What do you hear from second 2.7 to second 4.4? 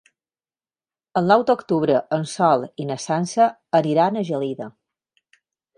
i na Sança aniran a